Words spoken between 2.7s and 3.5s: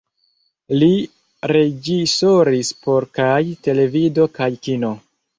por kaj